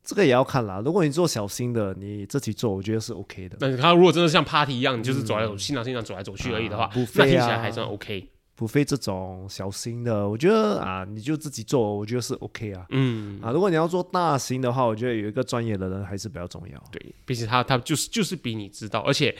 [0.03, 0.81] 这个也要看啦。
[0.83, 3.57] 如果你做小心的，你自己做，我觉得是 OK 的。
[3.59, 8.29] 但是他如果真的像 party 一样，你就是走来走，新郎新娘走来走去而已的话，那听起来还算 OK。
[8.55, 12.85] 不费这种小心的，我觉得啊，你就自己做，我觉得是 OK 啊。
[12.89, 16.83] 嗯啊，如果你要做大型的话，我觉得有一个专业的人还是比较重要。
[16.91, 19.35] 对，毕竟他他就是就是比你知道，而且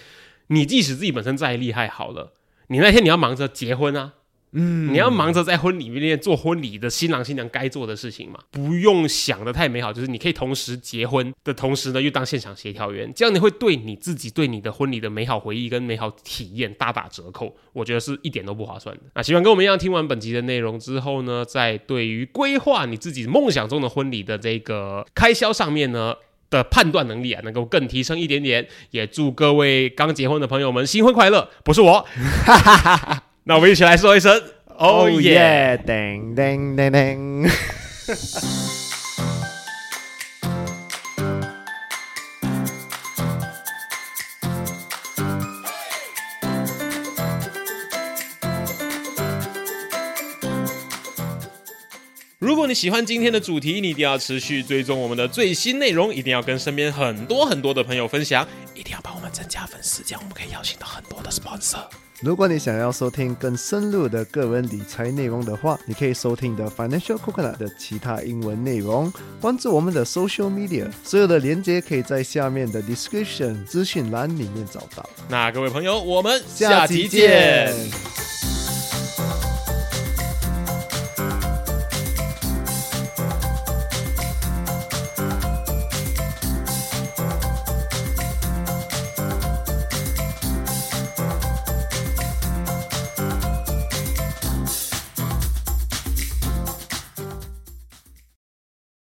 [0.48, 2.34] 你即使自己本身再厉害好了，
[2.68, 4.14] 你那天你要忙着结婚啊。
[4.54, 19.02] 嗯，你要忙着在婚礼里面做婚礼的新郎新娘该做的事情嘛，不用想的太美好，就是你可以同时结婚的同时呢，又当现场协调员，这样你会对你自己对你的婚礼的美好回忆跟美好体验大打折扣，我觉得是一点都不划算的。
[19.16, 26.14] 那希望跟我们一样，听完本集的内容之后呢，在对于规划你自己梦想中的婚礼的这个开销上面呢
[26.52, 28.68] 的判断能力啊，能够更提升一点点。
[28.92, 31.50] 也祝各位刚结婚的朋友们新婚快乐！
[31.64, 32.06] 不是我。
[33.46, 34.42] 那我们一起来说一声
[34.78, 35.76] ，Oh yeah！
[35.84, 37.50] 叮叮叮叮。
[52.40, 61.84] 如果你喜欢今天的主题，你一定要持续追踪我们的最新内容，一定要跟身边很多很多的朋友分享，一定要帮我们增加粉丝，这样我们可以邀请到很多的 sponsor。
[62.24, 69.12] 如果你想要收听更深入的个人理财内容的话，你可以收听的 Financial Coconut 的其他英文内容，
[69.42, 75.08] 关注我们的 Social Media，所有的连接可以在下面的 Description 资讯栏里面找到。
[75.28, 77.74] 那各位朋友，我们下期见。